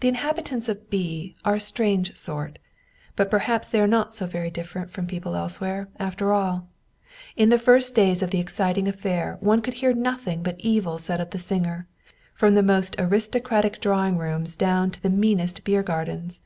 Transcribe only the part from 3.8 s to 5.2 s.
not so very different from